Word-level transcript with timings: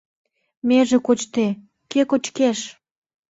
Меже 0.67 0.97
кочде, 1.07 1.47
кӧ 1.91 2.01
кочкеш? 2.09 2.59